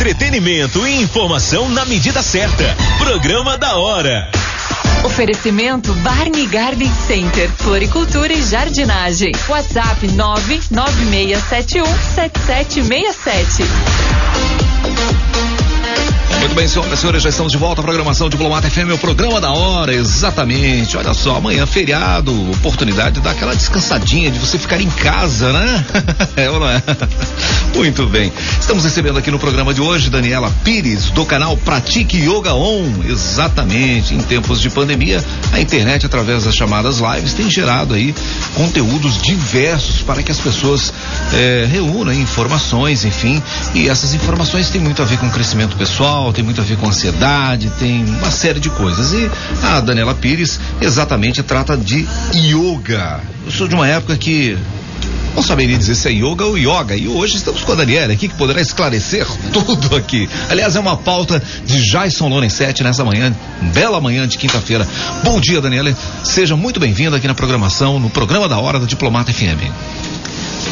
[0.00, 2.74] Entretenimento e informação na medida certa.
[2.96, 4.30] Programa da hora.
[5.04, 9.32] Oferecimento Barney Garden Center, Floricultura e Jardinagem.
[9.46, 11.84] WhatsApp 99671
[12.14, 14.09] 7767.
[16.40, 19.42] Muito bem, senhoras e senhores, já estamos de volta à programação Diplomata FM, o programa
[19.42, 20.96] da hora, exatamente.
[20.96, 25.84] Olha só, amanhã feriado, oportunidade de dar aquela descansadinha, de você ficar em casa, né?
[26.36, 26.82] é ou não é?
[27.74, 28.32] Muito bem.
[28.58, 32.86] Estamos recebendo aqui no programa de hoje Daniela Pires, do canal Pratique Yoga On.
[33.06, 34.14] Exatamente.
[34.14, 35.22] Em tempos de pandemia,
[35.52, 38.14] a internet, através das chamadas lives, tem gerado aí
[38.54, 40.92] conteúdos diversos para que as pessoas
[41.34, 43.42] eh, reúnam informações, enfim.
[43.74, 46.88] E essas informações têm muito a ver com crescimento pessoal, tem muito a ver com
[46.88, 49.12] ansiedade, tem uma série de coisas.
[49.12, 49.30] E
[49.62, 53.20] a Daniela Pires exatamente trata de yoga.
[53.44, 54.56] Eu sou de uma época que
[55.34, 56.96] não saberia dizer se é yoga ou yoga.
[56.96, 60.28] E hoje estamos com a Daniela aqui que poderá esclarecer tudo aqui.
[60.48, 63.34] Aliás, é uma pauta de Jason Lorenzetti nessa manhã,
[63.72, 64.86] bela manhã de quinta-feira.
[65.24, 65.94] Bom dia, Daniela.
[66.24, 69.70] Seja muito bem-vinda aqui na programação, no programa da hora da Diplomata FM.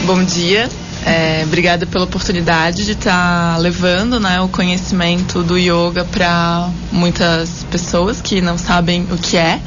[0.05, 0.69] Bom dia.
[1.09, 7.65] É, obrigada pela oportunidade de estar tá levando né, o conhecimento do yoga para muitas
[7.71, 9.59] pessoas que não sabem o que é.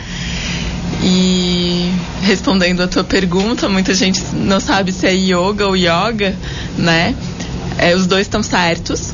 [1.02, 6.36] E respondendo a tua pergunta, muita gente não sabe se é yoga ou yoga,
[6.78, 7.16] né?
[7.80, 9.12] É, os dois estão certos.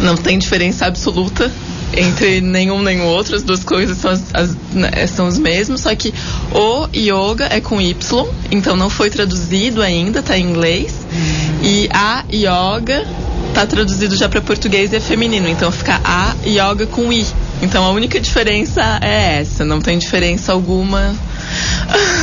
[0.00, 1.50] Não tem diferença absoluta
[1.96, 5.82] entre nenhum nem o outro, as duas coisas são, as, as, né, são os mesmos,
[5.82, 6.12] só que
[6.52, 10.94] o yoga é com Y, então não foi traduzido ainda, tá em inglês.
[11.12, 11.58] Uhum.
[11.62, 13.06] E a yoga
[13.54, 17.26] tá traduzido já para português e é feminino, então fica a yoga com I.
[17.62, 21.14] Então a única diferença é essa, não tem diferença alguma.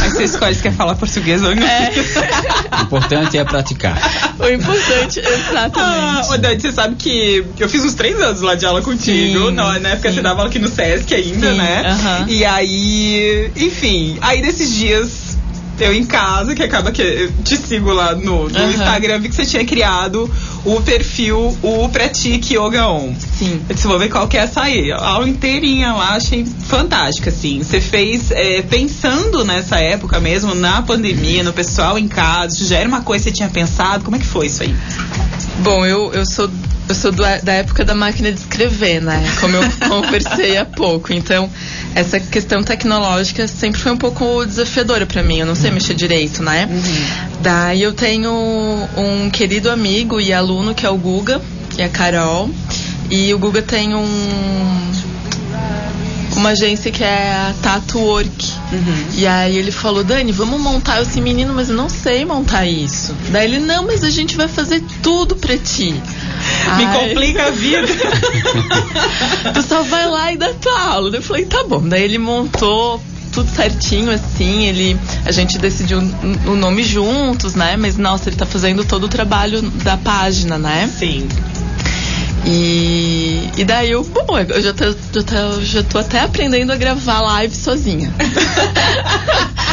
[0.01, 2.15] Aí você escolhe se quer falar português ou inglês.
[2.17, 2.77] É.
[2.79, 3.97] O importante é praticar.
[4.39, 5.79] O importante, exatamente.
[5.79, 9.51] Ah, ô Dani, você sabe que eu fiz uns três anos lá de aula contigo,
[9.51, 10.15] não, na época sim.
[10.15, 11.81] você dava aula aqui no Sesc ainda, sim, né?
[11.81, 12.29] Uh -huh.
[12.29, 15.26] E aí, enfim, aí desses dias
[15.79, 18.71] eu em casa, que acaba que eu te sigo lá no, no uhum.
[18.71, 20.29] Instagram, vi que você tinha criado
[20.65, 23.13] o perfil o Pratique Yoga On.
[23.37, 23.61] Sim.
[23.69, 24.91] Eu disse, vou ver qual que é essa aí.
[24.91, 27.59] A aula inteirinha lá, achei fantástica, assim.
[27.63, 32.87] Você fez é, pensando nessa época mesmo, na pandemia, no pessoal em casa, já era
[32.87, 34.03] uma coisa que você tinha pensado?
[34.03, 34.75] Como é que foi isso aí?
[35.59, 36.49] Bom, eu, eu sou
[36.87, 39.23] eu sou do, da época da máquina de escrever, né?
[39.39, 41.11] Como eu conversei há pouco.
[41.13, 41.49] Então,
[41.93, 45.39] essa questão tecnológica sempre foi um pouco desafiadora para mim.
[45.39, 46.67] Eu não sei mexer direito, né?
[46.69, 47.41] Uhum.
[47.41, 51.41] Daí eu tenho um querido amigo e aluno que é o Guga
[51.77, 52.49] e a Carol.
[53.09, 54.91] E o Guga tem um
[56.37, 58.53] uma agência que é a Tattoo Work.
[58.71, 59.05] Uhum.
[59.15, 63.15] E aí ele falou, Dani, vamos montar esse menino, mas eu não sei montar isso.
[63.31, 65.91] Daí ele, não, mas a gente vai fazer tudo pra ti.
[65.91, 66.99] Me Ai.
[66.99, 67.87] complica a vida.
[69.53, 71.15] tu só vai lá e dá tua aula.
[71.15, 71.81] Eu falei, tá bom.
[71.87, 74.97] Daí ele montou tudo certinho, assim, ele.
[75.25, 77.77] A gente decidiu o nome juntos, né?
[77.77, 80.89] Mas nossa, ele tá fazendo todo o trabalho da página, né?
[80.97, 81.27] Sim.
[82.49, 86.77] E, e daí eu, bom, eu já tô, já, tô, já tô até aprendendo a
[86.77, 88.09] gravar live sozinha.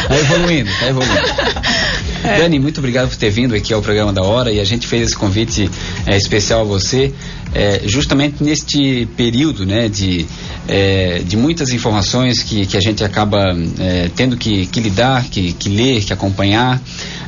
[0.09, 1.15] tá evoluindo, tá evoluindo.
[2.25, 2.39] É.
[2.39, 5.03] Dani, muito obrigado por ter vindo aqui ao programa da Hora e a gente fez
[5.03, 5.69] esse convite
[6.05, 7.13] é, especial a você
[7.55, 10.25] é, justamente neste período né, de,
[10.67, 13.41] é, de muitas informações que, que a gente acaba
[13.79, 16.81] é, tendo que, que lidar, que, que ler, que acompanhar.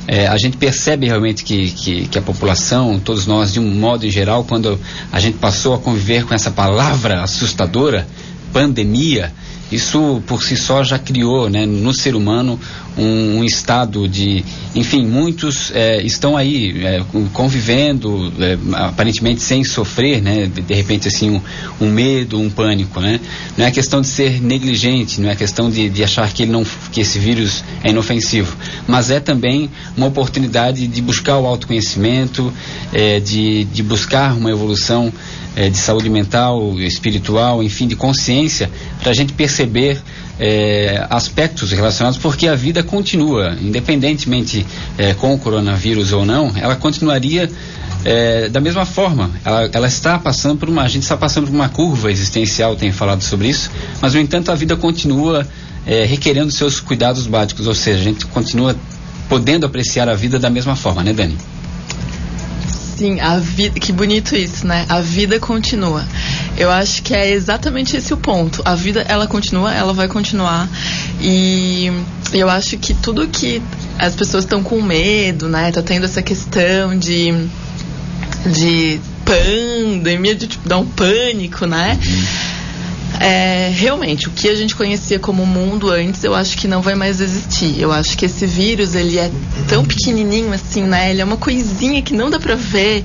[0.05, 4.05] É, a gente percebe realmente que, que, que, a população, todos nós, de um modo
[4.05, 4.79] em geral, quando
[5.11, 8.07] a gente passou a conviver com essa palavra assustadora,
[8.51, 9.33] pandemia,
[9.71, 12.59] isso por si só já criou né, no ser humano
[12.97, 14.43] um, um estado de.
[14.73, 21.29] Enfim, muitos é, estão aí é, convivendo, é, aparentemente sem sofrer, né, de, repente, assim,
[21.29, 21.41] um,
[21.85, 22.99] um, medo, um pânico.
[22.99, 23.19] Né?
[23.57, 26.65] Não é questão de ser negligente, não é questão de, de achar que, ele não,
[26.91, 28.55] que esse vírus é inofensivo,
[28.87, 32.51] mas é também uma oportunidade de buscar o autoconhecimento,
[32.91, 35.13] é, de, de buscar uma evolução
[35.57, 38.69] é, de saúde mental, espiritual, enfim, de consciência,
[39.01, 39.99] para a gente perceber
[40.39, 44.63] é, aspectos relacionados, porque a vida continua, independentemente
[44.99, 47.49] é, com o coronavírus ou não, ela continuaria
[48.05, 49.31] é, da mesma forma.
[49.43, 52.91] Ela, ela, está passando por uma, a gente está passando por uma curva existencial, tem
[52.91, 55.47] falado sobre isso, mas no entanto a vida continua
[55.87, 58.75] é, requerendo seus cuidados básicos, ou seja, a gente continua
[59.27, 61.35] podendo apreciar a vida da mesma forma, né, Dani?
[62.97, 64.83] Sim, a vida, que bonito isso, né?
[64.89, 66.03] A vida continua.
[66.57, 68.63] Eu acho que é exatamente esse o ponto.
[68.65, 70.67] A vida, ela continua, ela vai continuar.
[71.21, 71.91] E
[72.33, 73.61] eu acho que tudo que
[73.99, 75.71] as pessoas estão com medo, né?
[75.71, 77.47] Tá tendo essa questão de
[78.51, 81.99] de pandemia de tipo, dar um pânico, né?
[82.01, 82.56] Uhum.
[83.19, 86.93] É, realmente, o que a gente conhecia como mundo antes, eu acho que não vai
[86.93, 87.79] mais existir.
[87.79, 89.31] Eu acho que esse vírus, ele é
[89.67, 91.09] tão pequenininho assim, né?
[91.09, 93.03] Ele é uma coisinha que não dá pra ver,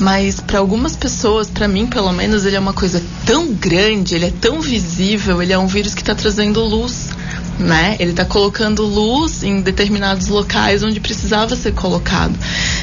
[0.00, 4.26] mas para algumas pessoas, para mim pelo menos, ele é uma coisa tão grande, ele
[4.26, 7.10] é tão visível, ele é um vírus que está trazendo luz.
[7.58, 7.96] Né?
[8.00, 12.34] Ele está colocando luz em determinados locais onde precisava ser colocado.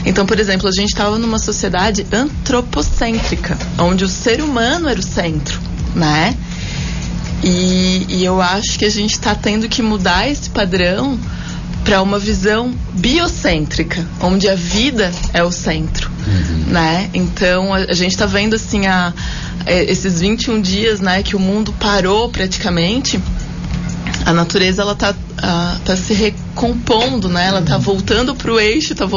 [0.05, 5.03] Então, por exemplo, a gente estava numa sociedade antropocêntrica, onde o ser humano era o
[5.03, 5.59] centro,
[5.95, 6.35] né?
[7.43, 11.17] E, e eu acho que a gente está tendo que mudar esse padrão
[11.83, 16.73] para uma visão biocêntrica, onde a vida é o centro, uhum.
[16.73, 17.09] né?
[17.13, 19.13] Então a, a gente está vendo assim a, a,
[19.65, 23.19] é, esses 21 dias, né, que o mundo parou praticamente.
[24.25, 25.15] A natureza ela tá,
[25.85, 27.47] tá se recompondo, né?
[27.47, 29.07] Ela tá voltando para o eixo, tá,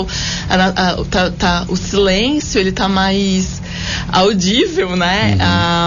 [1.10, 3.60] tá, tá, o silêncio ele tá mais
[4.10, 5.36] audível, né?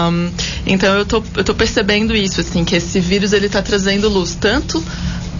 [0.08, 0.30] Uhum.
[0.66, 4.36] então eu tô, eu tô percebendo isso, assim, que esse vírus ele tá trazendo luz
[4.38, 4.82] tanto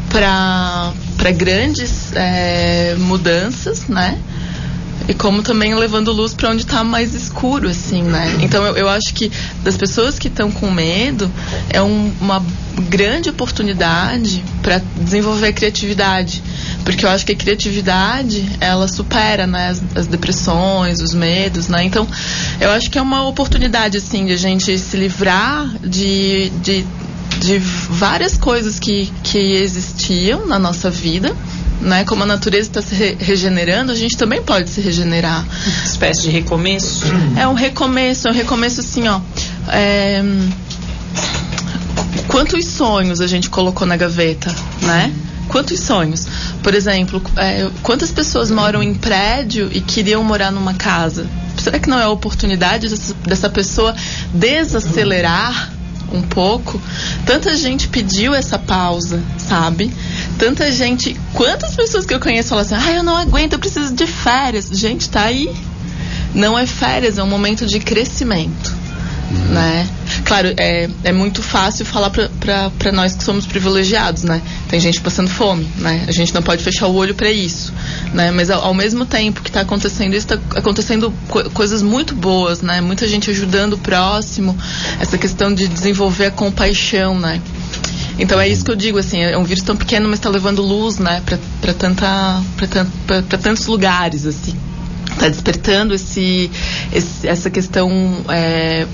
[0.08, 0.92] para
[1.36, 4.18] grandes é, mudanças, né?
[5.08, 8.38] E como também levando luz para onde está mais escuro, assim, né?
[8.40, 9.30] Então eu, eu acho que
[9.62, 11.30] das pessoas que estão com medo
[11.70, 12.44] é um, uma
[12.88, 16.42] grande oportunidade para desenvolver criatividade,
[16.84, 21.84] porque eu acho que a criatividade ela supera, né, as, as, depressões, os medos, né?
[21.84, 22.06] Então
[22.60, 26.84] eu acho que é uma oportunidade assim de a gente se livrar de, de
[27.38, 31.34] de várias coisas que, que existiam na nossa vida.
[31.80, 32.04] Né?
[32.04, 35.44] Como a natureza está se re regenerando, a gente também pode se regenerar.
[35.44, 37.04] Uma espécie de recomeço?
[37.36, 39.20] É um recomeço, é um recomeço assim, ó.
[39.68, 40.22] É...
[42.28, 45.12] Quantos sonhos a gente colocou na gaveta, né?
[45.48, 46.26] Quantos sonhos?
[46.62, 51.26] Por exemplo, é, quantas pessoas moram em prédio e queriam morar numa casa?
[51.56, 53.94] Será que não é a oportunidade dessa, dessa pessoa
[54.34, 55.75] desacelerar
[56.12, 56.80] um pouco,
[57.24, 59.92] tanta gente pediu essa pausa, sabe?
[60.38, 61.18] Tanta gente.
[61.32, 64.68] Quantas pessoas que eu conheço falam assim: ah, eu não aguento, eu preciso de férias.
[64.72, 65.50] Gente, tá aí.
[66.34, 68.75] Não é férias, é um momento de crescimento
[69.30, 69.88] né?
[70.24, 74.40] Claro, é, é muito fácil falar para nós que somos privilegiados, né?
[74.68, 76.04] Tem gente passando fome, né?
[76.06, 77.72] A gente não pode fechar o olho para isso,
[78.12, 78.30] né?
[78.30, 82.62] Mas ao, ao, mesmo tempo que está acontecendo isso, está acontecendo co coisas muito boas,
[82.62, 82.80] né?
[82.80, 84.56] Muita gente ajudando o próximo,
[85.00, 87.40] essa questão de desenvolver a compaixão, né?
[88.18, 90.62] Então é isso que eu digo, assim, é um vírus tão pequeno, mas está levando
[90.62, 91.22] luz, né,
[91.60, 92.42] para tanta,
[93.06, 94.56] para tantos lugares, assim.
[95.12, 96.50] Está despertando esse,
[96.92, 97.90] esse, essa questão
[98.28, 98.86] é,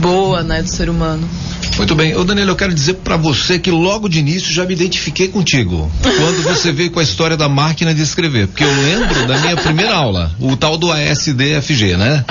[0.00, 1.28] boa, né, do ser humano.
[1.76, 2.14] Muito bem.
[2.14, 5.90] Ô Danilo, eu quero dizer para você que logo de início já me identifiquei contigo.
[6.02, 8.46] Quando você veio com a história da máquina de escrever.
[8.46, 12.24] Porque eu lembro da minha primeira aula, o tal do ASDFG, né?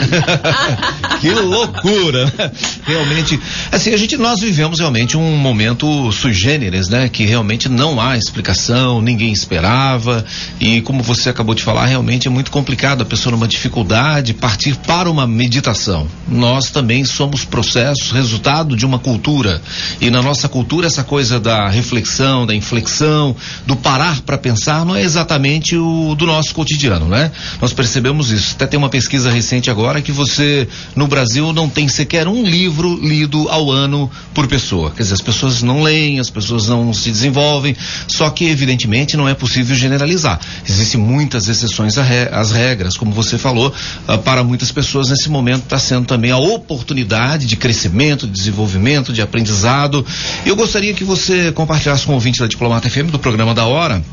[1.19, 2.25] que loucura!
[2.25, 2.51] Né?
[2.85, 3.39] Realmente,
[3.71, 7.09] assim, a gente, nós vivemos realmente um momento sui generis, né?
[7.09, 10.23] Que realmente não há explicação, ninguém esperava.
[10.59, 14.75] E como você acabou de falar, realmente é muito complicado a pessoa numa dificuldade partir
[14.75, 16.07] para uma meditação.
[16.27, 19.61] Nós também somos processos, resultado de uma cultura cultura.
[20.01, 23.35] E na nossa cultura, essa coisa da reflexão, da inflexão,
[23.65, 27.31] do parar para pensar, não é exatamente o do nosso cotidiano, né?
[27.61, 28.55] Nós percebemos isso.
[28.55, 32.99] Até tem uma pesquisa recente agora que você, no Brasil, não tem sequer um livro
[33.01, 34.91] lido ao ano por pessoa.
[34.91, 37.75] Quer dizer, as pessoas não leem, as pessoas não se desenvolvem,
[38.07, 40.39] só que, evidentemente, não é possível generalizar.
[40.67, 43.73] Existem muitas exceções às regras, como você falou,
[44.07, 49.13] ah, para muitas pessoas nesse momento está sendo também a oportunidade de crescimento, de desenvolvimento,
[49.13, 50.05] de de aprendizado.
[50.45, 54.03] Eu gostaria que você compartilhasse com o ouvinte da Diplomata FM do programa da Hora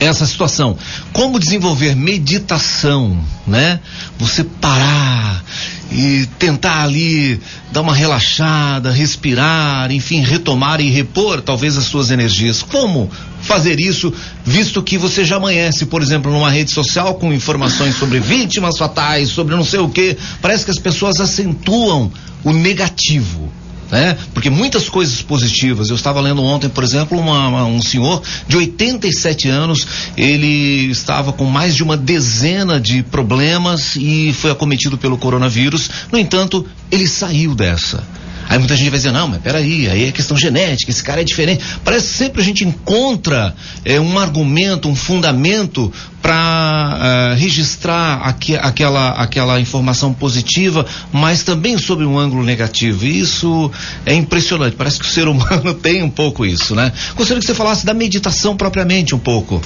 [0.00, 0.76] essa situação.
[1.12, 3.80] Como desenvolver meditação, né?
[4.18, 5.44] Você parar
[5.90, 7.40] e tentar ali
[7.72, 12.62] dar uma relaxada, respirar, enfim, retomar e repor talvez as suas energias.
[12.62, 14.12] Como fazer isso,
[14.44, 19.30] visto que você já amanhece, por exemplo, numa rede social com informações sobre vítimas fatais,
[19.30, 20.16] sobre não sei o que.
[20.40, 22.12] Parece que as pessoas acentuam
[22.44, 23.50] o negativo
[23.90, 24.16] né?
[24.32, 25.88] Porque muitas coisas positivas.
[25.88, 31.32] Eu estava lendo ontem, por exemplo, uma, uma, um senhor de 87 anos, ele estava
[31.32, 35.90] com mais de uma dezena de problemas e foi acometido pelo coronavírus.
[36.12, 38.04] No entanto, ele saiu dessa.
[38.48, 41.24] Aí muita gente vai dizer, não, mas peraí, aí é questão genética, esse cara é
[41.24, 41.62] diferente.
[41.84, 48.20] Parece que sempre a gente encontra é, um argumento, um fundamento para uh, eh, registrar
[48.22, 53.04] aqui, aquela, aquela informação positiva, mas também sobre um ângulo negativo.
[53.04, 53.70] E isso
[54.04, 54.76] é impressionante.
[54.76, 56.92] Parece que o ser humano tem um pouco isso, né?
[57.14, 59.62] Gostaria que você falasse da meditação propriamente um pouco.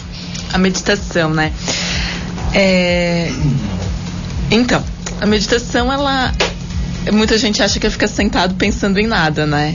[0.52, 1.52] A meditação, né?
[2.52, 3.32] É...
[4.50, 4.84] Então,
[5.20, 6.32] a meditação, ela
[7.10, 9.74] muita gente acha que ficar sentado pensando em nada, né?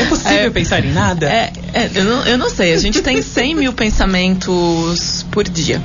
[0.00, 1.26] É possível é, pensar em nada?
[1.28, 2.74] É, é, eu, não, eu não sei.
[2.74, 5.82] A gente tem 100 mil pensamentos por dia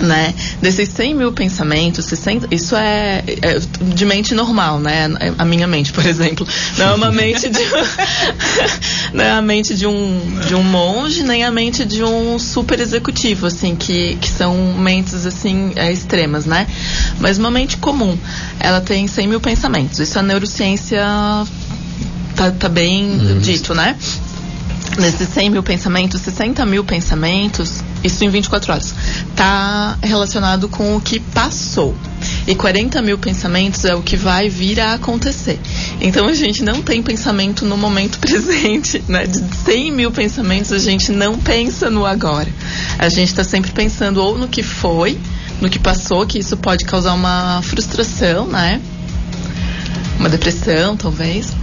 [0.00, 0.34] né?
[0.60, 3.58] Desses 100 mil pensamentos, 60, isso é, é,
[3.94, 5.08] de mente normal, né?
[5.38, 6.46] A minha mente, por exemplo.
[6.78, 7.60] Não é uma mente de,
[9.12, 12.80] não é a mente de um, de um monge, nem a mente de um super
[12.80, 16.66] executivo, assim, que, que são mentes, assim, é, extremas, né?
[17.18, 18.16] Mas uma mente comum,
[18.58, 19.98] ela tem 100 mil pensamentos.
[19.98, 21.02] Isso a neurociência
[22.34, 23.38] tá, tá bem uhum.
[23.38, 23.96] dito, né?
[24.98, 28.94] Nesses 100 mil pensamentos, 60 mil pensamentos, isso em 24 horas,
[29.30, 31.94] está relacionado com o que passou.
[32.46, 35.58] E 40 mil pensamentos é o que vai vir a acontecer.
[36.00, 39.26] Então a gente não tem pensamento no momento presente, né?
[39.26, 42.48] De 100 mil pensamentos a gente não pensa no agora.
[42.98, 45.18] A gente está sempre pensando ou no que foi,
[45.60, 48.78] no que passou, que isso pode causar uma frustração, né?
[50.18, 51.61] Uma depressão, talvez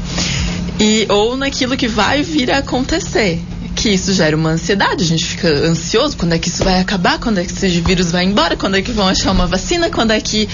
[0.79, 3.39] e ou naquilo que vai vir a acontecer.
[3.75, 7.19] Que isso gera uma ansiedade, a gente fica ansioso quando é que isso vai acabar,
[7.19, 10.11] quando é que esse vírus vai embora, quando é que vão achar uma vacina, quando
[10.11, 10.49] é que.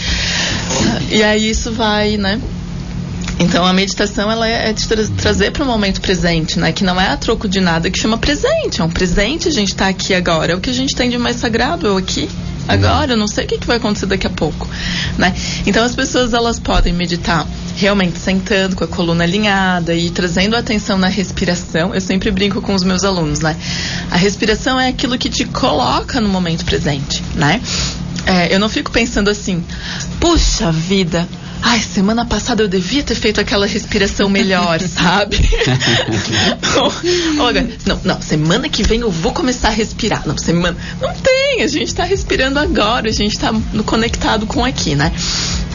[1.10, 2.40] E aí isso vai, né?
[3.40, 6.72] Então a meditação ela é de tra trazer para o momento presente, né?
[6.72, 8.82] Que não é a troco de nada, que chama presente.
[8.82, 10.54] É um presente, a gente está aqui agora.
[10.54, 12.30] É o que a gente tem de mais sagrado, eu aqui,
[12.68, 13.14] agora.
[13.14, 14.68] Eu não sei o que, que vai acontecer daqui a pouco,
[15.18, 15.34] né?
[15.66, 20.98] Então as pessoas elas podem meditar realmente sentando com a coluna alinhada e trazendo atenção
[20.98, 21.94] na respiração.
[21.94, 23.56] Eu sempre brinco com os meus alunos, né?
[24.10, 27.62] A respiração é aquilo que te coloca no momento presente, né?
[28.26, 29.64] É, eu não fico pensando assim,
[30.20, 31.28] puxa vida,
[31.68, 35.38] ai, semana passada eu devia ter feito aquela respiração melhor, sabe?
[37.40, 40.22] Olha, não, não, semana que vem eu vou começar a respirar.
[40.28, 40.78] Não, semana.
[41.02, 43.52] Não tem, a gente está respirando agora, a gente está
[43.84, 45.12] conectado com aqui, né?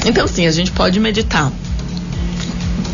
[0.07, 1.53] Então, sim, a gente pode meditar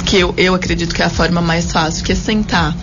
[0.06, 2.74] que eu, eu acredito que é a forma mais fácil, que é sentar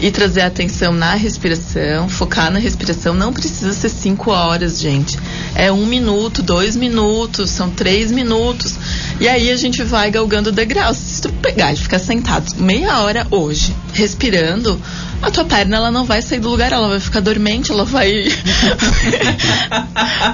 [0.00, 3.14] e trazer atenção na respiração, focar na respiração.
[3.14, 5.18] Não precisa ser cinco horas, gente.
[5.54, 8.76] É um minuto, dois minutos, são três minutos.
[9.20, 10.96] E aí a gente vai galgando degraus.
[10.96, 14.80] Se tu pegar e ficar sentado meia hora hoje, respirando,
[15.22, 18.24] a tua perna ela não vai sair do lugar, ela vai ficar dormente, ela vai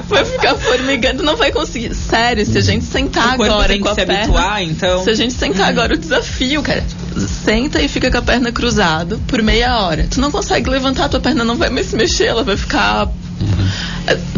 [0.09, 1.95] vai ficar formigando, não vai conseguir.
[1.95, 5.04] Sério, se a gente sentar agora com a se perna, habituar, então.
[5.04, 5.69] Se a gente sentar uhum.
[5.69, 6.85] agora o desafio, cara,
[7.28, 10.06] senta e fica com a perna cruzada por meia hora.
[10.10, 13.68] Tu não consegue levantar, tua perna não vai mais se mexer, ela vai ficar uhum.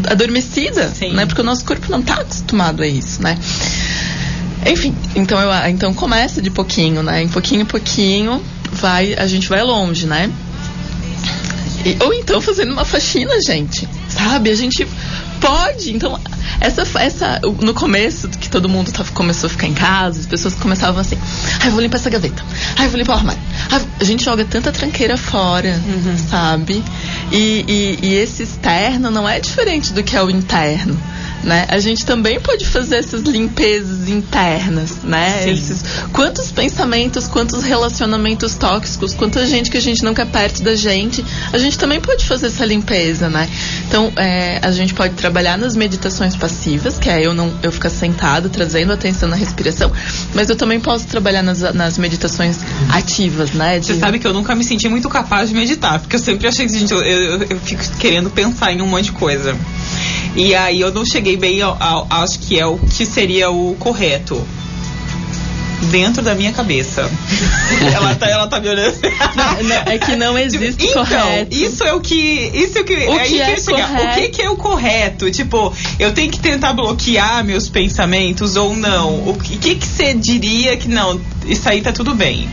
[0.08, 1.12] adormecida, Sim.
[1.12, 1.26] né?
[1.26, 3.38] Porque o nosso corpo não está acostumado a isso, né?
[4.66, 7.22] Enfim, então eu então começa de pouquinho, né?
[7.22, 10.30] Em pouquinho em pouquinho vai, a gente vai longe, né?
[11.84, 13.86] E, ou então fazendo uma faxina, gente.
[14.14, 14.50] Sabe?
[14.50, 14.86] A gente
[15.40, 15.92] pode.
[15.92, 16.18] Então,
[16.60, 20.54] essa, essa no começo, que todo mundo tava, começou a ficar em casa, as pessoas
[20.54, 21.18] começavam assim:
[21.60, 22.42] ai, vou limpar essa gaveta,
[22.76, 23.42] ai, vou limpar o armário.
[24.00, 26.16] A gente joga tanta tranqueira fora, uhum.
[26.30, 26.82] sabe?
[27.32, 30.98] E, e, e esse externo não é diferente do que é o interno
[31.44, 31.66] né?
[31.68, 35.48] A gente também pode fazer essas limpezas internas, né?
[35.48, 40.74] Esses, quantos pensamentos, quantos relacionamentos tóxicos, quanta gente que a gente não quer perto da
[40.74, 43.48] gente, a gente também pode fazer essa limpeza, né?
[43.86, 47.90] Então, é, a gente pode trabalhar nas meditações passivas, que é eu não eu ficar
[47.90, 49.90] sentado, trazendo atenção na respiração,
[50.34, 52.58] mas eu também posso trabalhar nas, nas meditações
[52.90, 53.78] ativas, né?
[53.78, 53.86] De...
[53.86, 56.66] Você sabe que eu nunca me senti muito capaz de meditar, porque eu sempre achei
[56.66, 59.56] que gente, eu, eu, eu fico querendo pensar em um monte de coisa.
[60.36, 63.76] E aí eu não cheguei bem ao, ao, acho que é o que seria o
[63.76, 64.44] correto
[65.84, 67.10] dentro da minha cabeça.
[67.94, 68.96] ela, tá, ela tá me olhando.
[69.34, 71.54] Não, não, é que não existe tipo, então, correto.
[71.56, 72.50] Isso é o que.
[72.54, 72.94] Isso é o que.
[72.94, 74.04] O é que é correto?
[74.04, 75.30] O que, que, é o correto?
[75.30, 79.28] Tipo, eu tenho que tentar bloquear meus pensamentos ou não?
[79.28, 81.20] O que, que, que você diria que não?
[81.46, 82.48] Isso aí tá tudo bem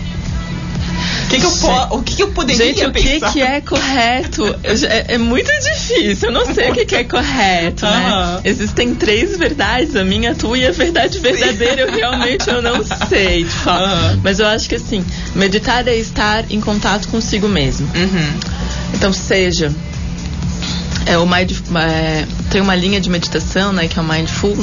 [1.31, 4.43] que, que eu po o que, que eu poderia Gente, o que, que é correto
[4.63, 6.29] é, é, muito difícil.
[6.29, 8.39] Eu não sei o que, que é correto, né?
[8.43, 11.81] Existem três verdades, a minha, a tua e a verdade verdadeira.
[11.81, 14.19] Eu realmente eu não sei, fato.
[14.23, 17.87] Mas eu acho que assim, meditar é estar em contato consigo mesmo.
[17.95, 18.39] Uhum.
[18.93, 19.73] Então, seja
[21.05, 24.55] é o mind, é, tem uma linha de meditação, né, que é o mindful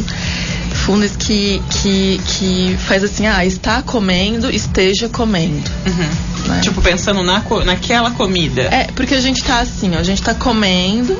[0.89, 5.71] mindfulness que, que, que faz assim, ah, está comendo, esteja comendo.
[5.87, 6.49] Uhum.
[6.49, 6.61] Né?
[6.63, 8.63] Tipo, pensando na, naquela comida.
[8.63, 11.17] É, porque a gente tá assim, ó, a gente tá comendo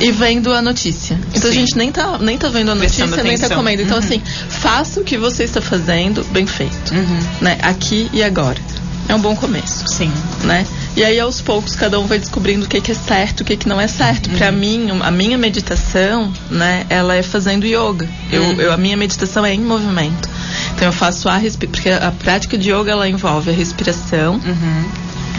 [0.00, 1.18] e vendo a notícia.
[1.30, 1.48] Então Sim.
[1.48, 3.82] a gente nem tá, nem tá vendo a notícia, nem tá comendo.
[3.82, 4.04] Então, uhum.
[4.04, 6.92] assim, faça o que você está fazendo bem feito.
[6.92, 7.20] Uhum.
[7.40, 7.58] Né?
[7.62, 8.60] Aqui e agora.
[9.08, 9.86] É um bom começo.
[9.88, 10.12] Sim.
[10.44, 10.66] Né?
[10.96, 13.56] E aí aos poucos cada um vai descobrindo o que, que é certo, o que,
[13.56, 14.30] que não é certo.
[14.30, 14.36] Uhum.
[14.36, 18.08] Para mim, a minha meditação, né, ela é fazendo yoga.
[18.30, 18.60] Eu, uhum.
[18.60, 20.28] eu, a minha meditação é em movimento.
[20.74, 24.84] Então eu faço a respiração, porque a prática de yoga ela envolve a respiração, uhum.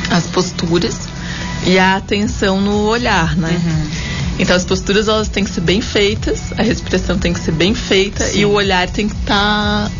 [0.09, 1.07] as posturas
[1.65, 3.49] e a atenção no olhar, né?
[3.49, 4.15] Uhum.
[4.37, 7.73] Então as posturas elas têm que ser bem feitas, a respiração tem que ser bem
[7.73, 8.39] feita Sim.
[8.39, 9.91] e o olhar tem que estar tá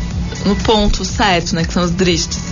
[0.44, 1.64] no ponto certo, né?
[1.64, 2.42] Que são os drishtis.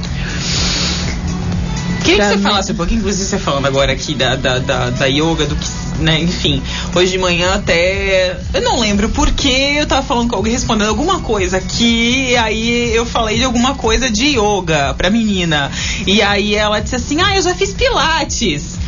[2.05, 2.43] Queria que você mim...
[2.43, 5.69] falasse um pouquinho, inclusive você falando agora aqui da, da, da, da yoga, do que,
[6.01, 6.63] né, enfim,
[6.95, 11.21] hoje de manhã até, eu não lembro porque eu tava falando com alguém, respondendo alguma
[11.21, 15.71] coisa aqui, e aí eu falei de alguma coisa de yoga pra menina,
[16.07, 18.84] e aí ela disse assim, ah, eu já fiz pilates.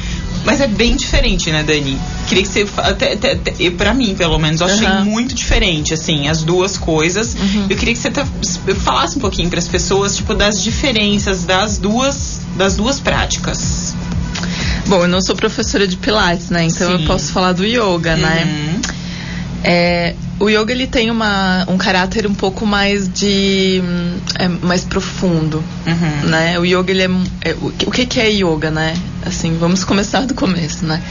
[0.46, 1.98] Mas é bem diferente, né, Dani?
[2.28, 2.64] Queria que você.
[2.76, 5.04] Até, até, até, pra mim, pelo menos, eu achei uhum.
[5.04, 7.34] muito diferente, assim, as duas coisas.
[7.34, 7.66] Uhum.
[7.68, 8.12] Eu queria que você
[8.76, 13.96] falasse um pouquinho para as pessoas, tipo, das diferenças das duas, das duas práticas.
[14.86, 16.62] Bom, eu não sou professora de Pilates, né?
[16.62, 17.02] Então Sim.
[17.02, 18.44] eu posso falar do yoga, né?
[18.44, 18.72] uhum.
[18.72, 18.80] né?
[19.64, 23.82] É, o yoga ele tem uma, um caráter um pouco mais de
[24.38, 26.28] é, mais profundo, uhum.
[26.28, 26.58] né?
[26.58, 28.94] O yoga ele é, é o, o, que que é yoga, né?
[29.24, 31.02] Assim, vamos começar do começo, né?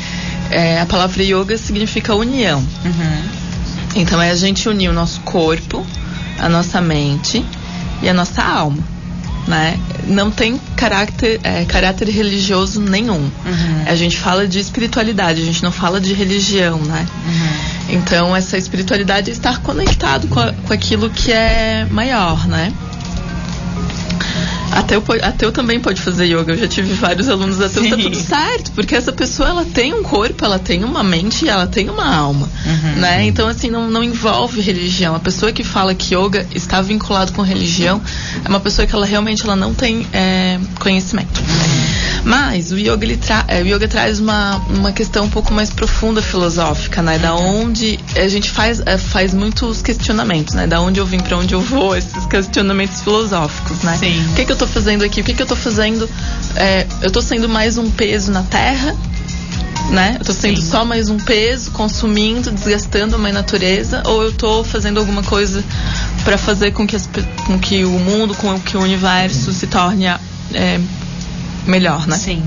[0.52, 2.60] É, a palavra yoga significa união.
[2.60, 3.24] Uhum.
[3.96, 5.86] Então é a gente unir o nosso corpo,
[6.38, 7.44] a nossa mente
[8.04, 8.84] e a nossa alma,
[9.48, 9.80] né?
[10.08, 13.22] Não tem caráter, é, caráter religioso nenhum.
[13.22, 13.84] Uhum.
[13.86, 17.06] A gente fala de espiritualidade, a gente não fala de religião, né?
[17.26, 17.96] Uhum.
[17.98, 22.74] Então, essa espiritualidade é estar conectado com, a, com aquilo que é maior, né?
[24.76, 26.54] Ateu, ateu também pode fazer yoga.
[26.54, 30.04] Eu já tive vários alunos ateus, tá tudo certo, porque essa pessoa ela tem um
[30.04, 33.00] corpo, ela tem uma mente e ela tem uma alma, uhum.
[33.00, 33.26] né?
[33.26, 35.16] Então assim não, não envolve religião.
[35.16, 38.02] A pessoa que fala que yoga está vinculado com religião
[38.44, 41.40] é uma pessoa que ela realmente ela não tem é, conhecimento.
[41.40, 41.75] Uhum.
[42.24, 45.70] Mas o yoga, ele tra é, o yoga traz uma, uma questão um pouco mais
[45.70, 47.18] profunda filosófica, né?
[47.20, 50.68] Da onde a gente faz, é, faz muitos questionamentos, né?
[50.68, 53.98] Da onde eu vim, para onde eu vou, esses questionamentos filosóficos, né?
[53.98, 54.26] Sim.
[54.32, 55.22] O que, que eu tô fazendo aqui?
[55.22, 56.10] O que, que eu tô fazendo?
[56.56, 58.96] É, eu tô sendo mais um peso na terra?
[59.92, 60.16] Né?
[60.20, 60.68] Eu tô sendo Sim.
[60.72, 65.64] só mais um peso, consumindo, desgastando a minha natureza, ou eu tô fazendo alguma coisa
[66.24, 67.08] para fazer com que, as,
[67.46, 70.80] com que o mundo, com que o universo se torne é,
[71.66, 72.18] melhor, né?
[72.18, 72.44] Sim.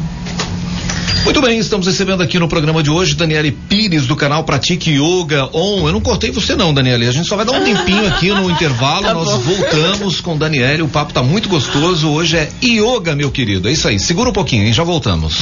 [1.25, 5.49] Muito bem, estamos recebendo aqui no programa de hoje Daniele Pires do canal Pratique Yoga
[5.53, 5.87] On.
[5.87, 7.07] Eu não cortei você não, Daniele.
[7.07, 9.03] A gente só vai dar um tempinho aqui no intervalo.
[9.05, 9.39] Tá Nós bom.
[9.39, 10.83] voltamos com Daniele.
[10.83, 12.09] O papo tá muito gostoso.
[12.09, 13.69] Hoje é yoga, meu querido.
[13.69, 13.99] É isso aí.
[13.99, 14.73] Segura um pouquinho, hein?
[14.73, 15.37] Já voltamos.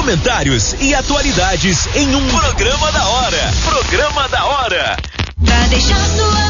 [0.00, 3.52] Comentários e atualidades em um programa da hora.
[3.66, 4.96] Programa da hora.
[5.44, 6.49] Pra deixar sua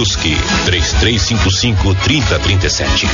[0.00, 0.34] Brusque,
[0.64, 3.06] 3355 3037.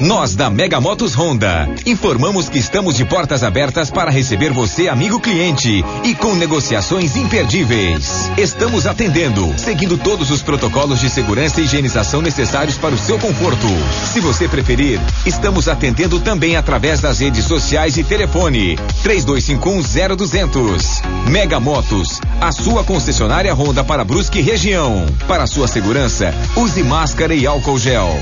[0.00, 5.20] Nós da Mega Motos Honda informamos que estamos de portas abertas para receber você, amigo
[5.20, 8.30] cliente, e com negociações imperdíveis.
[8.36, 13.66] Estamos atendendo, seguindo todos os protocolos de segurança e higienização necessários para o seu conforto.
[14.12, 21.02] Se você preferir, estamos atendendo também através das redes sociais e telefone 32510200.
[21.28, 25.06] Mega Motos, a sua concessionária Honda para Brusque região.
[25.26, 28.18] Para sua segurança, use máscara e álcool gel.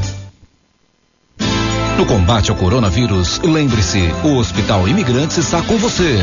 [1.96, 6.18] No combate ao coronavírus, lembre-se, o Hospital Imigrantes está com você.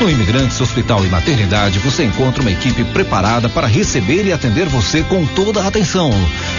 [0.00, 5.04] No Imigrantes Hospital e Maternidade, você encontra uma equipe preparada para receber e atender você
[5.04, 6.10] com toda a atenção,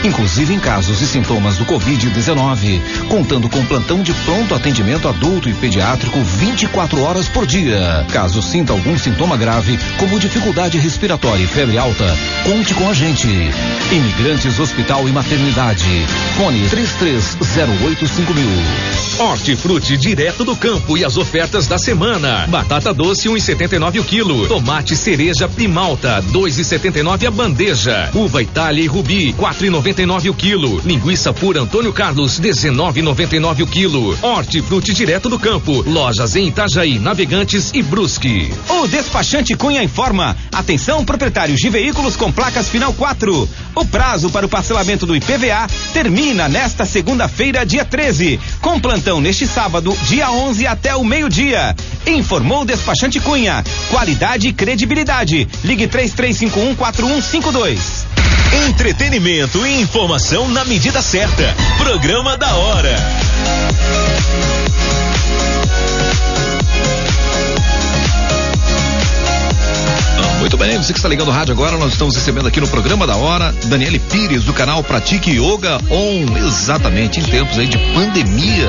[0.02, 5.54] inclusive em casos e sintomas do Covid-19, contando com plantão de pronto atendimento adulto e
[5.54, 8.06] pediátrico 24 horas por dia.
[8.14, 12.06] Caso sinta algum sintoma grave, como dificuldade respiratória e febre alta,
[12.46, 13.28] conte com a gente.
[13.92, 16.06] Imigrantes Hospital e Maternidade.
[16.38, 18.53] Fone 33085000.
[19.20, 22.48] Hortifruti direto do campo e as ofertas da semana.
[22.48, 24.48] Batata doce 1,79 o quilo.
[24.48, 28.10] Tomate cereja primalta 2,79 a bandeja.
[28.14, 30.82] Uva Itália e Rubi 4,99 o quilo.
[30.84, 34.18] Linguiça pura Antônio Carlos 19,99 o quilo.
[34.22, 35.84] Hortifruti direto do campo.
[35.88, 38.52] Lojas em Itajaí, Navegantes e Brusque.
[38.68, 40.36] O despachante Cunha informa.
[40.52, 43.50] Atenção proprietários de veículos com placas final 4.
[43.76, 49.46] O prazo para o parcelamento do IPVA termina nesta segunda-feira, dia 13, com plantão neste
[49.46, 51.76] sábado, dia 11 até o meio-dia.
[52.06, 53.62] Informou o despachante Cunha.
[53.90, 55.48] Qualidade e credibilidade.
[55.64, 58.06] Ligue 33514152.
[58.68, 61.56] Entretenimento e informação na medida certa.
[61.78, 62.96] Programa da hora.
[70.44, 73.08] Muito bem, você que está ligando o rádio agora, nós estamos recebendo aqui no programa
[73.08, 76.38] da hora Daniele Pires, do canal Pratique Yoga On.
[76.38, 78.68] Exatamente, em tempos aí de pandemia,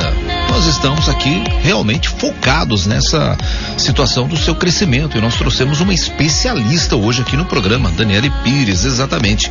[0.51, 3.37] nós estamos aqui realmente focados nessa
[3.77, 8.85] situação do seu crescimento e nós trouxemos uma especialista hoje aqui no programa, Daniele Pires,
[8.85, 9.51] exatamente.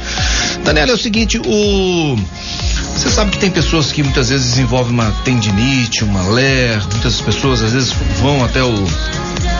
[0.64, 2.18] Daniela, é o seguinte, o.
[2.96, 7.62] Você sabe que tem pessoas que muitas vezes desenvolvem uma tendinite, uma ler, muitas pessoas
[7.62, 8.88] às vezes vão até o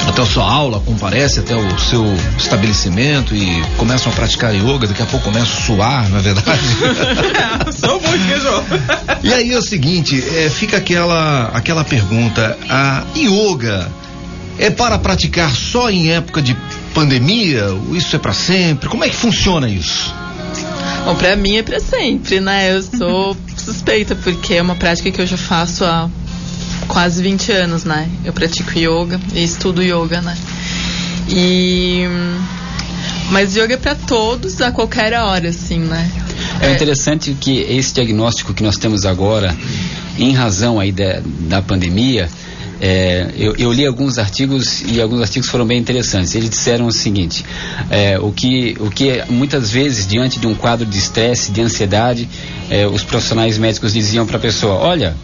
[0.08, 2.06] até a sua aula, comparece até o seu
[2.38, 6.62] estabelecimento e começam a praticar yoga, daqui a pouco começam a suar, não é verdade?
[7.80, 13.90] Sou muito E aí é o seguinte, é, fica aquela, aquela pergunta, a yoga
[14.58, 16.56] é para praticar só em época de
[16.94, 17.66] pandemia?
[17.92, 18.90] Isso é para sempre?
[18.90, 20.14] Como é que funciona isso?
[21.06, 22.76] Bom, pra mim é pra sempre, né?
[22.76, 26.10] Eu sou suspeita, porque é uma prática que eu já faço há
[26.88, 28.10] quase 20 anos, né?
[28.24, 30.38] Eu pratico yoga e estudo yoga, né?
[31.30, 32.04] E
[33.32, 36.10] mas yoga é para todos a qualquer hora, assim, né?
[36.62, 39.56] É, é interessante que esse diagnóstico que nós temos agora,
[40.18, 42.30] em razão aí da, da pandemia,
[42.86, 46.36] É, eu, eu, li alguns artigos e alguns artigos foram bem interessantes.
[46.36, 47.46] Eles disseram o seguinte:
[47.90, 52.28] é, o, que, o que muitas vezes, diante de um quadro de estresse, de ansiedade,
[52.70, 55.16] é, os profissionais médicos diziam para a pessoa: olha,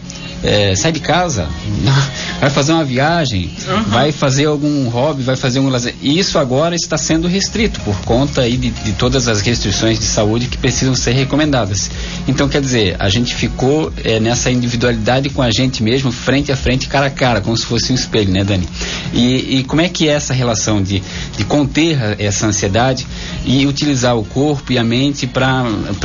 [0.42, 1.48] é, sai de casa,
[2.40, 3.82] vai fazer uma viagem, uhum.
[3.84, 5.94] vai fazer algum hobby, vai fazer um lazer.
[6.00, 10.04] E isso agora está sendo restrito por conta aí de, de, todas as restrições de
[10.04, 11.90] saúde que precisam ser recomendadas.
[12.26, 16.56] Então, quer dizer, a gente ficou é, nessa individualidade com a gente mesmo, frente a
[16.56, 18.68] frente, cara a cara, como se fosse um espelho, né, Dani?
[19.12, 21.02] E, e como é que é essa relação de,
[21.36, 23.06] de conter essa ansiedade
[23.44, 25.64] e utilizar o corpo e a mente para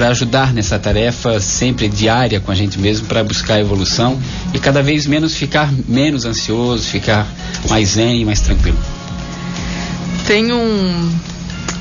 [0.10, 4.20] ajudar nessa tarefa sempre diária com a gente mesmo, para buscar a evolução
[4.54, 7.28] e cada vez menos ficar menos ansioso, ficar
[7.70, 8.78] mais zen, mais tranquilo.
[10.26, 11.12] Tem um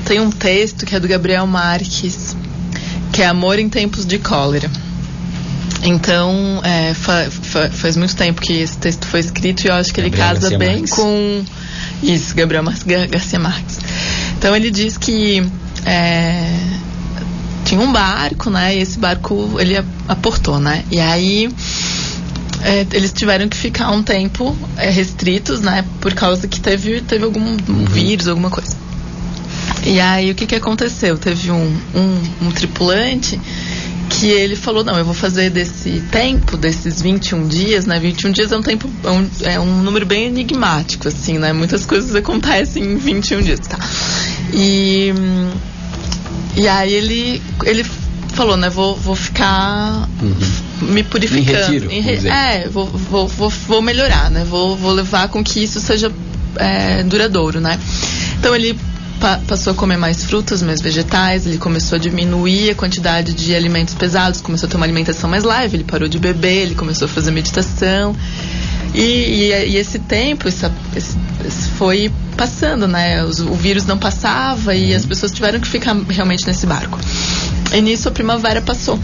[0.05, 2.35] tem um texto que é do Gabriel Marques,
[3.11, 4.69] que é Amor em Tempos de Cólera.
[5.83, 9.93] Então, é, fa, fa, faz muito tempo que esse texto foi escrito e eu acho
[9.93, 10.93] que ele Gabriel casa Garcia bem Marques.
[10.93, 11.45] com.
[12.03, 12.75] Isso, Gabriel Mar
[13.09, 13.79] Garcia Marques.
[14.37, 15.43] Então, ele diz que
[15.85, 16.59] é,
[17.65, 18.75] tinha um barco, né?
[18.75, 19.75] E esse barco ele
[20.07, 20.83] aportou, né?
[20.91, 21.49] E aí
[22.65, 25.85] é, eles tiveram que ficar um tempo é, restritos, né?
[26.01, 27.85] Por causa que teve, teve algum uhum.
[27.85, 28.75] vírus, alguma coisa.
[29.85, 31.15] E aí o que, que aconteceu?
[31.15, 33.39] Teve um, um, um tripulante
[34.09, 37.99] que ele falou, não, eu vou fazer desse tempo, desses 21 dias, né?
[37.99, 41.53] 21 dias é um tempo, é um, é um número bem enigmático, assim, né?
[41.53, 43.77] Muitas coisas acontecem em 21 dias, tá?
[44.51, 45.13] E,
[46.55, 47.85] e aí ele, ele
[48.35, 48.69] falou, né?
[48.69, 50.91] Vou, vou ficar uhum.
[50.93, 51.71] me purificando.
[51.71, 52.27] Retiro, re...
[52.27, 54.45] É, vou, vou, vou, vou melhorar, né?
[54.47, 56.11] Vou, vou levar com que isso seja
[56.57, 57.79] é, duradouro, né?
[58.37, 58.77] Então ele
[59.19, 63.55] pa passou a comer mais frutas, mais vegetais, ele começou a diminuir a quantidade de
[63.55, 67.05] alimentos pesados, começou a ter uma alimentação mais leve, ele parou de beber, ele começou
[67.05, 68.15] a fazer meditação.
[68.93, 73.23] E, e, e esse tempo, essa, esse, esse foi passando, né?
[73.23, 76.97] Os, o vírus não passava e as pessoas tiveram que ficar realmente nesse barco.
[77.75, 78.97] E nisso a primavera passou.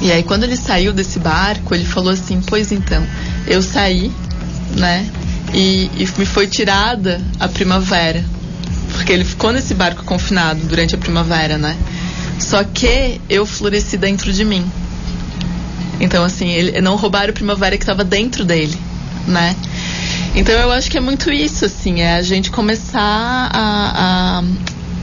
[0.00, 3.06] E aí quando ele saiu desse barco, ele falou assim: "Pois então,
[3.46, 4.10] eu saí,
[4.76, 5.08] né?
[5.54, 8.24] E, e me foi tirada a primavera,
[8.90, 11.76] porque ele ficou nesse barco confinado durante a primavera, né?
[12.40, 14.68] Só que eu floresci dentro de mim.
[16.00, 18.76] Então assim, ele não roubaram a primavera que estava dentro dele,
[19.28, 19.54] né?
[20.34, 24.42] Então eu acho que é muito isso, assim, é a gente começar a,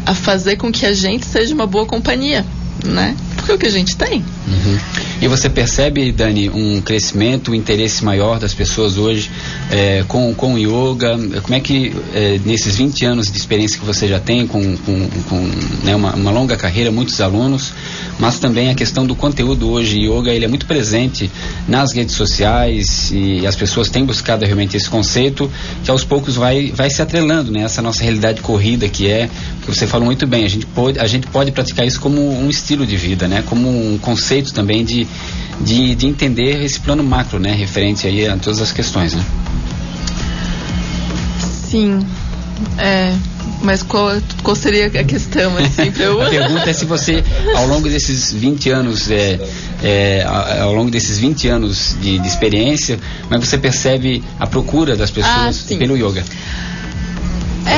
[0.06, 2.46] a, fazer com que a gente seja uma boa companhia,
[2.84, 3.16] né?
[3.50, 4.20] É o que a gente tem.
[4.48, 4.78] Uhum.
[5.22, 9.30] E você percebe, Dani, um crescimento, um interesse maior das pessoas hoje
[9.72, 11.18] é, com, com yoga?
[11.42, 15.10] Como é que, é, nesses 20 anos de experiência que você já tem, com, com,
[15.28, 15.52] com
[15.84, 17.74] né, uma, uma, longa carreira, muitos alunos,
[18.20, 21.30] mas também a questão do conteúdo hoje, yoga, ele é muito presente
[21.68, 25.52] nas redes sociais e as pessoas têm buscado realmente esse conceito
[25.84, 27.66] que aos poucos vai, vai se atrelando, né?
[27.82, 29.30] Nossa realidade corrida que é,
[29.62, 32.50] que você falou muito bem, a gente pode, a gente pode praticar isso como um
[32.50, 33.39] estilo de vida, né?
[33.42, 35.08] Como um conceito também de
[35.62, 37.52] de, de entender esse plano macro, né?
[37.54, 39.24] Referente aí a todas as questões, né?
[41.70, 42.06] Sim.
[42.78, 43.14] É,
[43.62, 44.10] mas qual,
[44.42, 46.22] qual seria a questão, assim, eu...
[46.22, 47.24] a pergunta é se você,
[47.56, 49.40] ao longo desses 20 anos, é,
[49.84, 50.24] é,
[50.62, 54.96] ao longo desses 20 anos de, de experiência, como é que você percebe a procura
[54.96, 56.24] das pessoas ah, pelo yoga?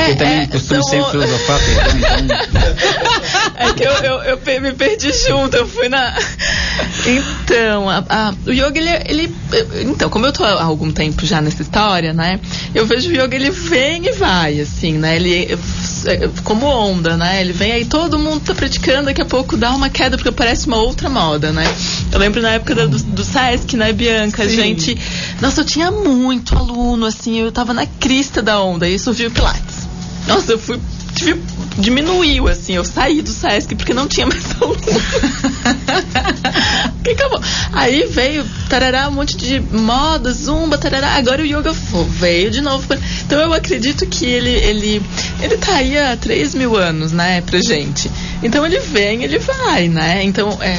[0.02, 0.90] É, Porque também é, costumo são...
[0.90, 2.36] sempre filosofar, então...
[3.54, 6.12] É que eu, eu, eu, me perdi junto, eu fui na...
[7.06, 9.34] Então, a, a, o yoga, ele, ele...
[9.82, 12.40] Então, como eu tô há algum tempo já nessa história, né?
[12.74, 15.16] Eu vejo o yoga, ele vem e vai, assim, né?
[15.16, 15.58] Ele...
[16.06, 17.40] É, como onda, né?
[17.40, 20.66] Ele vem aí, todo mundo tá praticando, daqui a pouco dá uma queda, porque parece
[20.66, 21.64] uma outra moda, né?
[22.10, 24.44] Eu lembro na época do, do Sesc, né, Bianca?
[24.44, 24.48] Sim.
[24.48, 24.98] A gente...
[25.40, 29.32] Nossa, eu tinha muito aluno, assim, eu tava na crista da onda, e surgiu o
[29.32, 29.81] Pilates.
[30.26, 30.80] Nossa, eu fui.
[31.14, 31.42] Tive,
[31.78, 34.80] diminuiu, assim, eu saí do Sesc porque não tinha mais aluno.
[37.04, 37.40] que acabou.
[37.72, 41.72] Aí veio, tarará, um monte de moda, zumba, tarará, agora o yoga
[42.08, 42.86] veio de novo.
[43.26, 45.02] Então eu acredito que ele, ele,
[45.40, 48.10] ele tá aí há 3 mil anos, né, pra gente.
[48.42, 50.24] Então ele vem, ele vai, né?
[50.24, 50.78] Então, é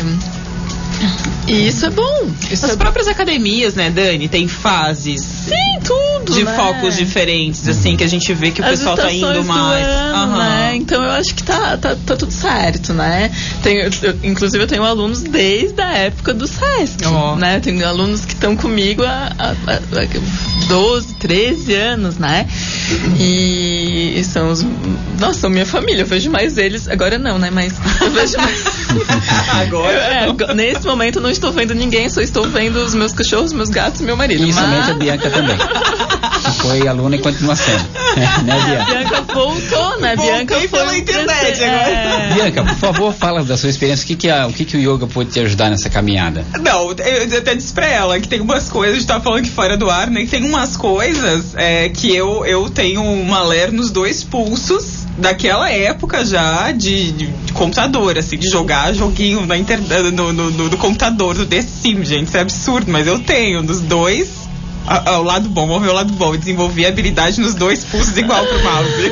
[1.48, 2.30] e isso é bom.
[2.52, 3.12] Isso As é próprias bom.
[3.12, 5.22] academias, né, Dani, tem fases.
[5.22, 6.34] Sim, tudo.
[6.34, 6.56] De né?
[6.56, 9.86] focos diferentes, assim, que a gente vê que o As pessoal tá indo mais.
[9.86, 10.38] Ano, uhum.
[10.40, 10.76] né?
[10.76, 13.30] Então eu acho que tá, tá, tá tudo certo, né?
[13.62, 17.06] Tenho, eu, inclusive eu tenho alunos desde a época do SESC.
[17.06, 17.36] Oh.
[17.36, 17.60] Né?
[17.60, 22.48] Tenho alunos que estão comigo há, há, há 12, 13 anos, né?
[23.20, 23.83] E
[24.24, 24.66] são os.
[25.20, 26.02] Nossa, são minha família.
[26.02, 26.88] Eu vejo mais eles.
[26.88, 27.50] Agora não, né?
[27.52, 28.64] Mas eu vejo mais.
[29.62, 29.94] Agora?
[29.94, 33.70] É, nesse momento eu não estou vendo ninguém, só estou vendo os meus cachorros, meus
[33.70, 34.44] gatos e meu marido.
[34.44, 35.58] E Mas- a Bianca também.
[36.64, 37.84] Foi aluna e continua sendo.
[38.46, 38.86] né, Bianca?
[38.86, 40.16] Bianca voltou, né?
[40.16, 41.64] Bianca foi pela internet crescer.
[41.66, 41.90] agora.
[41.92, 42.34] É.
[42.36, 44.06] Bianca, por favor, fala da sua experiência.
[44.06, 46.46] O que, que, a- o, que, que o yoga pode te ajudar nessa caminhada?
[46.62, 46.96] Não, eu
[47.34, 49.76] eu até disse pra ela que tem umas coisas, a gente tava falando aqui fora
[49.76, 50.22] do ar, né?
[50.22, 55.70] Que tem umas coisas é, que eu, eu tenho uma ler nos dois pulsos daquela
[55.70, 59.80] época já de, de- de computador, assim, de jogar joguinho na inter,
[60.14, 62.28] no, no, no- do computador, do The Sims, gente.
[62.28, 64.44] Isso é absurdo, mas eu tenho dos dois.
[64.88, 66.34] A- a- O lado bom, vamos ver o lado bom.
[66.34, 69.12] Eu desenvolvi habilidade nos dois pulsos igual pro mouse.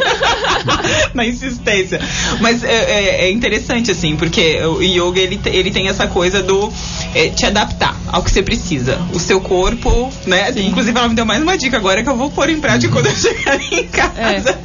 [1.14, 2.00] Na insistência.
[2.40, 6.72] Mas é, é- é interessante, assim, porque o yoga ele, ele tem essa coisa do
[7.16, 9.00] é, te adaptar ao que você precisa.
[9.14, 10.52] O seu corpo, né?
[10.58, 13.08] Inclusive, ela me deu mais uma dica agora que eu vou pôr em prática quando
[13.08, 14.58] eu chegar em casa.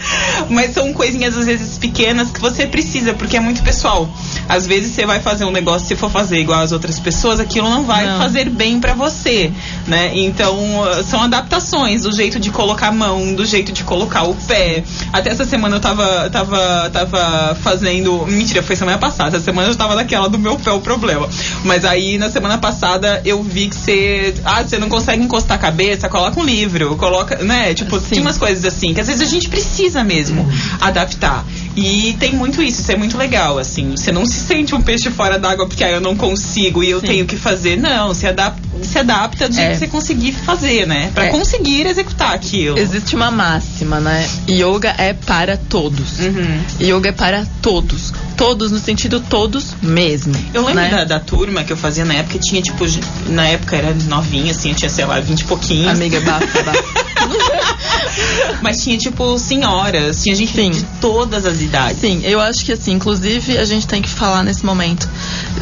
[0.51, 4.09] Mas são coisinhas, às vezes, pequenas que você precisa, porque é muito pessoal.
[4.49, 7.69] Às vezes você vai fazer um negócio, se for fazer igual as outras pessoas, aquilo
[7.69, 8.19] não vai Não.
[8.19, 9.51] fazer bem pra você,
[9.87, 10.11] né?
[10.15, 10.57] Então,
[11.03, 14.85] são adaptações do jeito de colocar a mão, do jeito de colocar o pé.
[15.13, 18.27] Até essa semana eu tava, tava, tava fazendo.
[18.27, 19.37] Mentira, foi semana passada.
[19.37, 21.29] Essa semana eu tava naquela do meu pé o problema.
[21.65, 24.35] Mas aí na semana passada eu vi que você.
[24.45, 27.37] Ah, você não consegue encostar a cabeça, coloca um livro, coloca.
[27.43, 27.75] né?
[27.75, 30.47] Tipo, tem umas coisas assim que às vezes a gente precisa mesmo
[30.81, 31.45] adaptar.
[31.77, 33.91] E tem muito isso, isso é muito legal, assim.
[33.91, 37.01] Você não se sente um peixe fora d'água porque ah, eu não consigo e eu
[37.01, 37.07] Sim.
[37.07, 37.77] tenho que fazer.
[37.77, 39.73] Não, se adapta, se adapta do jeito É.
[39.73, 41.11] que você conseguir fazer, né?
[41.15, 41.29] Pra É.
[41.31, 42.79] conseguir executar aquilo.
[42.79, 44.29] Existe uma máxima, né?
[44.49, 46.21] Yoga é para todos.
[46.21, 46.61] Uhum.
[46.81, 48.13] Yoga é para todos.
[48.37, 50.35] Todos no sentido todos mesmo.
[50.53, 50.91] Eu lembro né?
[50.91, 52.85] da, da turma que eu fazia na época, tinha tipo,
[53.29, 55.89] na época era novinha, assim, eu tinha, sei lá, 20 e pouquinhos.
[55.89, 57.07] Amiga, bafa, bafa.
[58.63, 60.71] Mas tinha tipo senhoras, tinha gente Sim.
[60.71, 62.01] de todas as idades.
[62.01, 65.09] Sim, eu acho que assim, inclusive a gente tem que falar nesse momento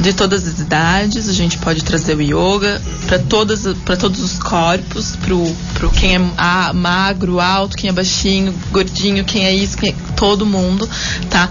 [0.01, 4.39] de todas as idades, a gente pode trazer o yoga para todas para todos os
[4.39, 9.77] corpos, pro, pro quem é ah, magro, alto, quem é baixinho, gordinho, quem é isso,
[9.77, 10.89] quem é, todo mundo,
[11.31, 11.49] tá?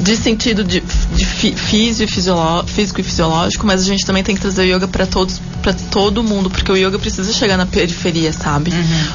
[0.00, 4.62] De sentido de, de e físico e fisiológico, mas a gente também tem que trazer
[4.62, 8.70] o yoga para todos, para todo mundo, porque o yoga precisa chegar na periferia, sabe?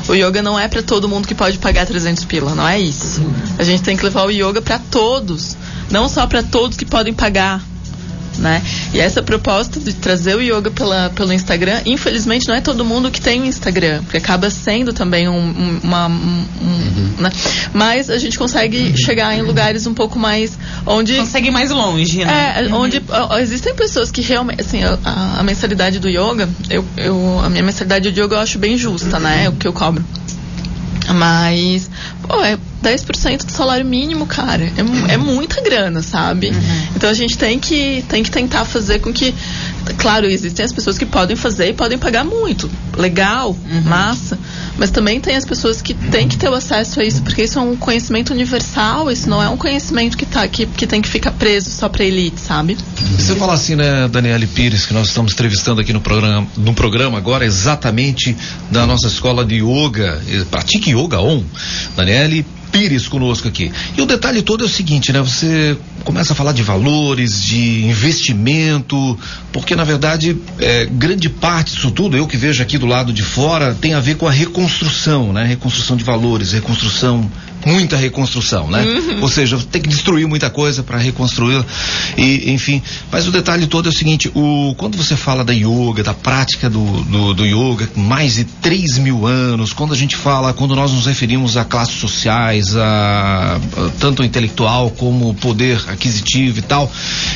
[0.10, 3.22] O yoga não é para todo mundo que pode pagar 300 pila, não é isso.
[3.58, 5.56] A gente tem que levar o yoga para todos,
[5.90, 7.64] não só para todos que podem pagar.
[8.38, 8.62] Né?
[8.94, 13.12] E essa proposta de trazer o yoga pela, pelo Instagram, infelizmente não é todo mundo
[13.12, 16.08] que tem Instagram, porque acaba sendo também um, um- uma.
[16.08, 17.30] um- um, né?
[17.74, 21.16] Mas a gente consegue chegar em lugares um pouco mais onde.
[21.18, 22.56] Consegue ir mais longe, né?
[22.68, 27.40] É, onde ó, existem pessoas que realmente, assim, a, a mensalidade do yoga, eu, eu,
[27.44, 29.46] a minha mensalidade do yoga eu acho bem justa, né?
[29.46, 30.04] É o que eu cobro.
[31.14, 31.90] Mas,
[32.28, 34.64] pô, é 10% do salário mínimo, cara.
[34.66, 36.52] É, é muita grana, sabe?
[36.96, 39.34] Então a gente tem que, tem que tentar fazer com que.
[39.98, 42.70] Claro, existem as pessoas que podem fazer e podem pagar muito.
[42.98, 43.56] Legal,
[43.86, 44.38] massa.
[44.78, 47.60] Mas também tem as pessoas que têm que ter o acesso a isso, porque isso
[47.60, 51.10] é um conhecimento universal, isso não é um conhecimento que, tá, que, que tem que
[51.10, 52.78] ficar preso só pra elite, sabe?
[53.18, 57.18] Você fala assim, né, Daniele Pires, que nós estamos entrevistando aqui no programa, no programa
[57.18, 58.36] agora, exatamente
[58.72, 61.44] da nossa escola de yoga, Pratique Yoga On.
[61.96, 62.13] Daniele
[62.72, 63.72] Pires conosco aqui.
[63.96, 65.22] E o detalhe todo é o seguinte, né?
[65.22, 69.18] Você começa a falar de valores, de investimento,
[69.52, 73.22] porque na verdade eh, grande parte disso tudo, eu que vejo aqui do lado de
[73.22, 75.46] fora, tem a ver com a reconstrução, né?
[75.46, 77.30] Reconstrução de valores, reconstrução,
[77.66, 78.84] muita reconstrução, né?
[79.22, 81.64] Ou seja, tem que destruir muita coisa para reconstruir
[82.18, 82.82] e enfim.
[83.12, 86.70] Mas o detalhe todo é o seguinte: o quando você fala da yoga, da prática
[86.70, 90.92] do, do, do yoga, mais de 3 mil anos, quando a gente fala, quando nós
[90.92, 96.92] nos referimos a classes sociais, a, a tanto intelectual como poder aquisitivo e tal,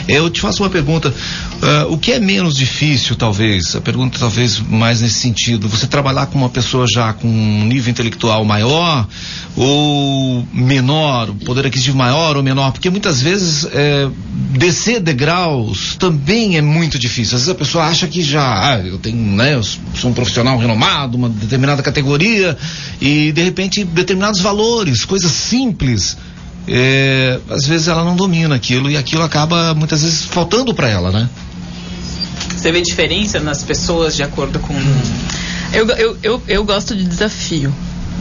[0.08, 1.14] eu te faço uma pergunta:
[1.62, 3.76] ah, o que é menos difícil, talvez?
[3.76, 7.92] A pergunta talvez mais nesse sentido: você trabalhar com uma pessoa já com um nível
[7.92, 9.08] intelectual maior
[9.56, 10.17] ou
[10.54, 12.72] menor, poder aquisitivo maior ou menor?
[12.72, 14.10] Porque muitas vezes é,
[14.52, 17.36] descer degraus também é muito difícil.
[17.36, 20.58] Às vezes a pessoa acha que já, ah, eu tenho, né, eu sou um profissional
[20.58, 22.58] renomado, uma determinada categoria
[23.02, 26.18] e de repente determinados valores, coisas simples.
[26.68, 31.12] é, às vezes ela não domina aquilo e aquilo acaba muitas vezes faltando para ela,
[31.12, 31.30] né?
[32.56, 34.74] Você vê diferença nas pessoas de acordo com.
[35.72, 37.74] Eu, eu, eu, eu gosto de desafio,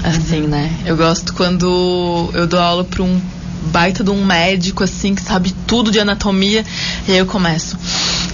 [0.05, 0.71] assim, né?
[0.85, 3.21] Eu gosto quando eu dou aula pra um
[3.67, 6.65] baita de um médico, assim, que sabe tudo de anatomia,
[7.07, 7.77] e aí eu começo.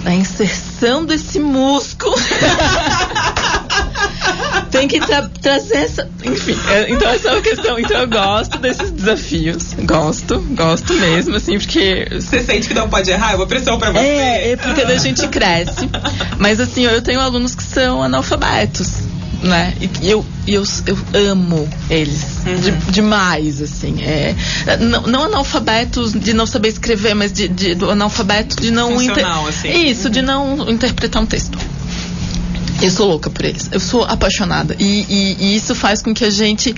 [0.04, 2.14] A inserção desse músculo.
[4.70, 6.10] tem tem que tra trazer essa.
[6.24, 7.78] Enfim, é, então essa é uma questão.
[7.78, 9.74] Então eu gosto desses desafios.
[9.84, 12.08] Gosto, gosto mesmo, assim, porque.
[12.10, 13.32] Você sente que não pode errar?
[13.32, 14.00] É uma pressão pra você.
[14.00, 15.88] É, é porque a gente cresce.
[16.38, 19.02] Mas assim, eu tenho alunos que são analfabetos
[19.42, 19.74] né?
[20.00, 22.56] E eu, eu, eu amo eles uhum.
[22.56, 24.02] de, demais, assim.
[24.02, 24.34] É,
[24.80, 29.26] não, não, analfabetos de não saber escrever, mas de, de do analfabeto de não inter...
[29.48, 29.88] assim.
[29.88, 30.12] Isso, uhum.
[30.12, 31.58] de não interpretar um texto.
[32.80, 33.68] Eu sou louca por eles.
[33.70, 34.74] Eu sou apaixonada.
[34.78, 36.74] E, e, e, isso faz com que a gente.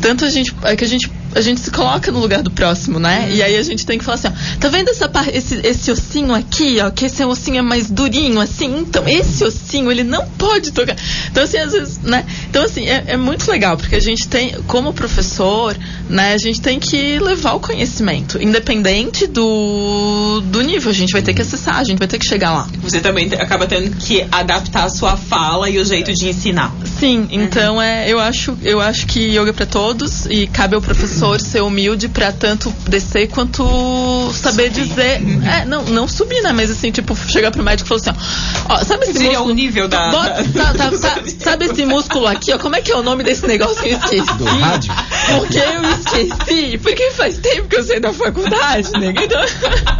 [0.00, 0.54] Tanto a gente.
[0.62, 3.26] É que a gente a gente se coloca no lugar do próximo, né?
[3.28, 3.36] Uhum.
[3.36, 6.34] E aí a gente tem que falar assim, ó, tá vendo essa esse, esse ossinho
[6.34, 8.78] aqui, ó, que esse ossinho é mais durinho, assim?
[8.78, 10.96] Então, esse ossinho, ele não pode tocar.
[11.30, 12.24] Então, assim, às vezes, né?
[12.48, 15.76] Então, assim, é, é muito legal, porque a gente tem, como professor,
[16.08, 21.22] né, a gente tem que levar o conhecimento, independente do, do nível, a gente vai
[21.22, 22.68] ter que acessar, a gente vai ter que chegar lá.
[22.82, 26.74] Você também acaba tendo que adaptar a sua fala e o jeito de ensinar.
[26.98, 27.82] Sim, então uhum.
[27.82, 31.40] é, eu acho, eu acho que yoga é para todos e cabe ao professor professor
[31.40, 34.86] ser humilde para tanto descer quanto saber subir.
[34.86, 35.22] dizer.
[35.46, 36.52] É, não, não subir, né?
[36.52, 39.50] Mas assim, tipo, chegar pro médico e falar assim, ó, ó sabe esse Seria músculo?
[39.50, 40.10] o nível da.
[40.10, 42.58] Bota, tá, tá, tá, sabe esse músculo aqui, ó?
[42.58, 44.34] Como é que é o nome desse negócio que eu esqueci?
[44.34, 44.92] Do rádio?
[45.38, 46.78] Porque eu esqueci.
[46.78, 49.14] Porque faz tempo que eu sei da faculdade, né?
[49.16, 49.44] Então...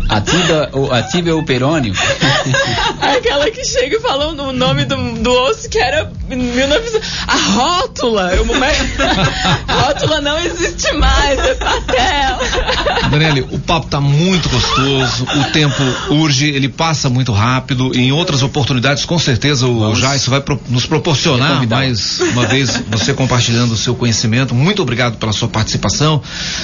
[0.08, 1.94] A tíbia, o, a tíbia é o perônio.
[3.00, 7.00] Aquela que chega e fala o nome do, do osso que era 1900.
[7.26, 8.34] A rótula!
[8.34, 8.44] Eu,
[9.68, 13.10] rótula não existe mais mais, é pastel.
[13.10, 17.92] Daniele, o papo tá muito gostoso, o tempo urge, ele passa muito rápido.
[17.94, 19.98] Em outras oportunidades, com certeza, o Vamos.
[19.98, 24.54] Jaisso vai pro, nos proporcionar mais uma vez você compartilhando o seu conhecimento.
[24.54, 26.20] Muito obrigado pela sua participação.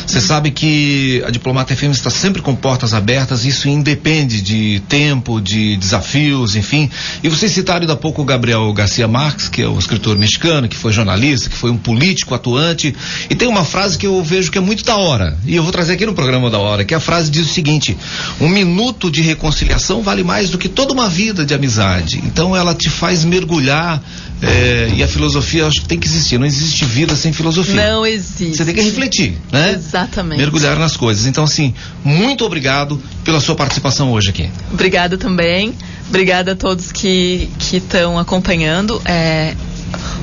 [0.06, 5.40] Você sabe que a Diplomata FM está sempre com portas abertas, isso independe de tempo,
[5.40, 6.90] de desafios, enfim.
[7.22, 10.68] E vocês citaram ainda há pouco o Gabriel Garcia Marques, que é o escritor mexicano,
[10.68, 12.94] que foi jornalista, que foi um político atuante.
[13.28, 15.36] E tem uma frase que eu vejo que é muito da hora.
[15.44, 17.96] E eu vou trazer aqui no programa da hora, que a frase diz o seguinte:
[18.40, 22.22] um minuto de reconciliação vale mais do que toda uma vida de amizade.
[22.24, 24.02] Então ela te faz mergulhar.
[24.42, 26.38] É, e a filosofia acho que tem que existir.
[26.38, 27.74] Não existe vida sem filosofia.
[27.74, 28.56] Não existe.
[28.56, 29.72] Você tem que refletir, né?
[29.72, 30.38] Exatamente.
[30.38, 31.26] Mergulhar nas coisas.
[31.26, 34.48] Então, assim, muito obrigado pela sua participação hoje aqui.
[34.72, 35.74] Obrigada também.
[36.08, 39.00] Obrigada a todos que estão acompanhando.
[39.04, 39.54] É,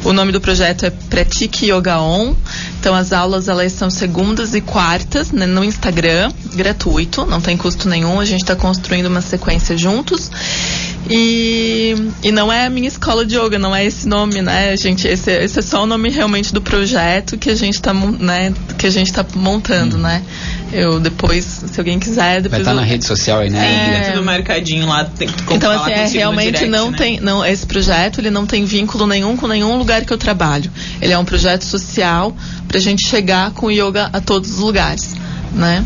[0.07, 2.33] o nome do projeto é Pratique Yoga On.
[2.79, 7.89] Então as aulas elas são segundas e quartas né, no Instagram, gratuito, não tem custo
[7.89, 8.17] nenhum.
[8.17, 10.31] A gente está construindo uma sequência juntos.
[11.09, 15.07] E, e não é a minha escola de yoga, não é esse nome, né, gente?
[15.07, 18.85] Esse, esse é só o nome realmente do projeto que a gente está né, que
[18.85, 20.01] a gente tá montando, hum.
[20.01, 20.23] né?
[20.71, 22.51] Eu depois, se alguém quiser, depois.
[22.51, 22.81] Vai estar tá eu...
[22.81, 24.07] na rede social aí, né?
[24.07, 25.05] É, tudo marcadinho lá.
[25.05, 26.97] Tem que então, assim, é, realmente direct, não né?
[26.97, 27.19] tem.
[27.21, 30.69] Não, esse projeto ele não tem vínculo nenhum com nenhum lugar que eu trabalho.
[31.01, 32.35] Ele é um projeto social
[32.67, 35.15] para a gente chegar com yoga a todos os lugares.
[35.57, 35.83] Né?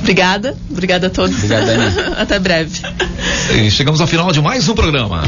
[0.00, 1.36] Obrigada, obrigada a todos.
[1.36, 2.80] Obrigada, Até breve.
[3.54, 5.22] E chegamos ao final de mais um programa.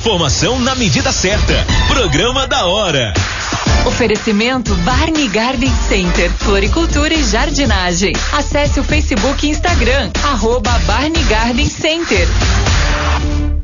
[0.00, 1.66] Informação na medida certa.
[1.86, 3.12] Programa da hora.
[3.84, 8.14] Oferecimento Barney Garden Center, Floricultura e Jardinagem.
[8.32, 12.26] Acesse o Facebook e Instagram, arroba Barney Garden Center.